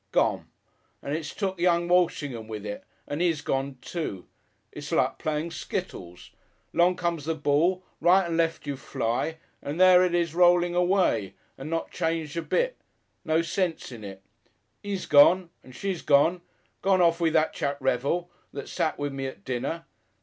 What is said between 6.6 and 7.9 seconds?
'Long comes the ball,